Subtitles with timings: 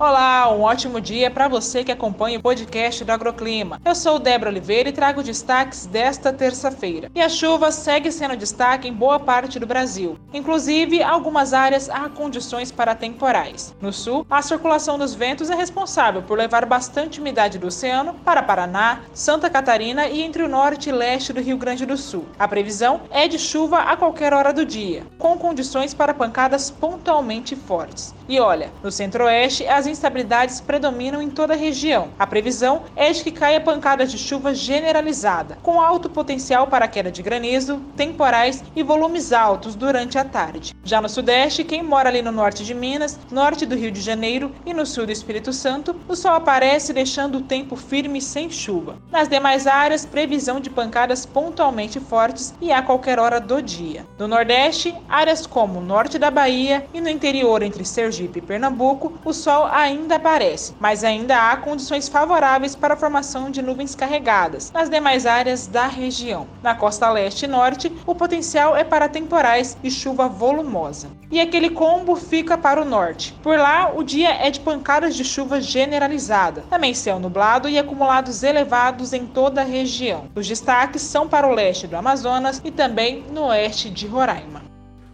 [0.00, 3.78] Olá, um ótimo dia para você que acompanha o podcast do Agroclima.
[3.84, 7.10] Eu sou Débora Oliveira e trago destaques desta terça-feira.
[7.14, 10.18] E a chuva segue sendo destaque em boa parte do Brasil.
[10.32, 13.76] Inclusive, algumas áreas há condições para temporais.
[13.78, 18.42] No sul, a circulação dos ventos é responsável por levar bastante umidade do oceano para
[18.42, 22.24] Paraná, Santa Catarina e entre o norte e leste do Rio Grande do Sul.
[22.38, 27.54] A previsão é de chuva a qualquer hora do dia, com condições para pancadas pontualmente
[27.54, 28.14] fortes.
[28.26, 32.08] E olha, no centro-oeste, as instabilidades predominam em toda a região.
[32.18, 37.10] A previsão é de que caia pancadas de chuva generalizada, com alto potencial para queda
[37.10, 40.74] de granizo, temporais e volumes altos durante a tarde.
[40.84, 44.52] Já no sudeste, quem mora ali no norte de Minas, norte do Rio de Janeiro
[44.64, 48.96] e no sul do Espírito Santo, o sol aparece deixando o tempo firme sem chuva.
[49.10, 54.06] Nas demais áreas, previsão de pancadas pontualmente fortes e a qualquer hora do dia.
[54.18, 59.12] No nordeste, áreas como o norte da Bahia e no interior entre Sergipe e Pernambuco,
[59.24, 64.70] o sol ainda aparece, mas ainda há condições favoráveis para a formação de nuvens carregadas
[64.72, 66.46] nas demais áreas da região.
[66.62, 71.08] Na costa leste e norte, o potencial é para temporais e chuva volumosa.
[71.30, 73.32] E aquele combo fica para o norte.
[73.42, 78.42] Por lá, o dia é de pancadas de chuva generalizada, também céu nublado e acumulados
[78.42, 80.28] elevados em toda a região.
[80.34, 84.69] Os destaques são para o leste do Amazonas e também no oeste de Roraima.